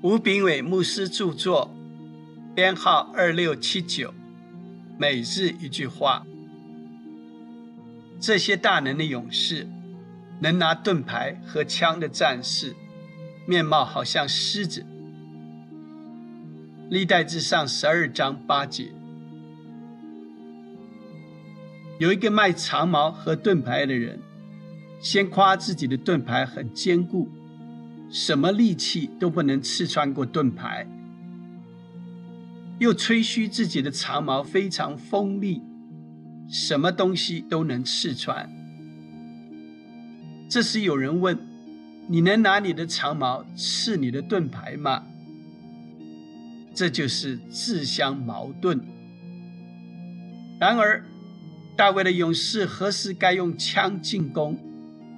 [0.00, 1.74] 吴炳伟牧师著作，
[2.54, 4.14] 编号二六七九。
[4.96, 6.24] 每日一句话：
[8.20, 9.66] 这些大能的勇士，
[10.38, 12.76] 能拿盾牌和枪的战士，
[13.44, 14.86] 面貌好像狮子。
[16.88, 18.92] 历代至上十二章八节。
[21.98, 24.20] 有一个卖长矛和盾牌的人，
[25.00, 27.28] 先夸自己的盾牌很坚固，
[28.10, 30.86] 什么利器都不能刺穿过盾牌；
[32.78, 35.62] 又吹嘘自己的长矛非常锋利，
[36.48, 38.50] 什么东西都能刺穿。
[40.48, 41.38] 这时有人问
[42.08, 45.04] ：“你能拿你的长矛刺你的盾牌吗？”
[46.72, 48.80] 这就是自相矛盾。
[50.58, 51.04] 然而，
[51.76, 54.58] 大卫的勇士何时该用枪进攻，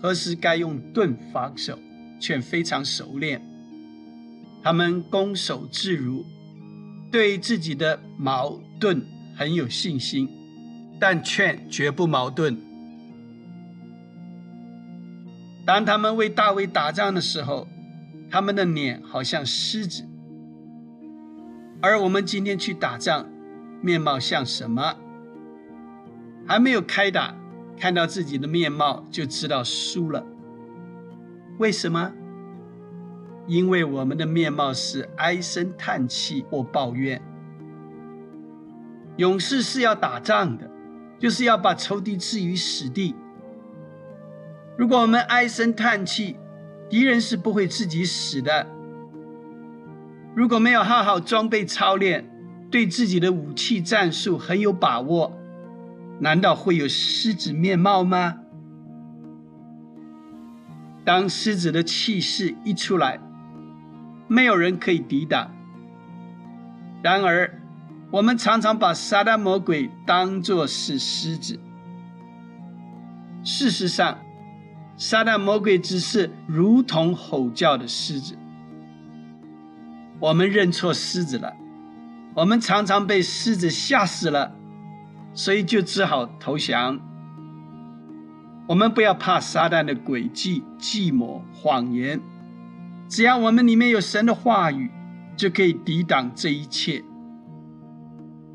[0.00, 1.78] 何时该用盾防守，
[2.22, 3.42] 却非常熟练。
[4.62, 6.24] 他们攻守自如，
[7.10, 9.04] 对自己的矛盾
[9.36, 10.28] 很有信心，
[11.00, 12.56] 但却绝不矛盾。
[15.66, 17.66] 当他们为大卫打仗的时候，
[18.30, 20.04] 他们的脸好像狮子；
[21.80, 23.28] 而我们今天去打仗，
[23.80, 24.94] 面貌像什么？
[26.46, 27.34] 还没有开打，
[27.76, 30.24] 看到自己的面貌就知道输了。
[31.58, 32.12] 为什么？
[33.46, 37.20] 因为我们的面貌是唉声叹气或抱怨。
[39.16, 40.70] 勇士是要打仗的，
[41.18, 43.14] 就是要把仇敌置于死地。
[44.76, 46.36] 如果我们唉声叹气，
[46.88, 48.66] 敌人是不会自己死的。
[50.34, 52.28] 如果没有好好装备操练，
[52.70, 55.36] 对自己的武器战术很有把握。
[56.20, 58.41] 难道会有狮子面貌吗？
[61.04, 63.18] 当狮子的气势一出来，
[64.28, 65.50] 没有人可以抵挡。
[67.02, 67.60] 然而，
[68.10, 71.58] 我们常常把撒旦魔鬼当作是狮子。
[73.42, 74.18] 事实上，
[74.96, 78.36] 撒旦魔鬼只是如同吼叫的狮子。
[80.20, 81.56] 我们认错狮子了，
[82.34, 84.54] 我们常常被狮子吓死了。
[85.34, 87.00] 所以就只好投降。
[88.68, 92.20] 我们不要怕撒旦的诡计、计谋、谎言，
[93.08, 94.90] 只要我们里面有神的话语，
[95.36, 97.02] 就可以抵挡这一切。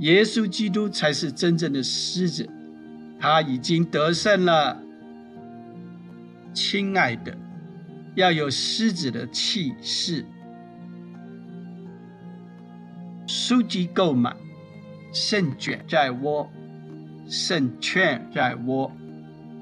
[0.00, 2.48] 耶稣基督才是真正的狮子，
[3.18, 4.80] 他已经得胜了。
[6.52, 7.36] 亲爱的，
[8.14, 10.26] 要有狮子的气势。
[13.26, 14.36] 书籍购买，
[15.12, 16.50] 胜券在握。
[17.26, 18.92] 胜券在握。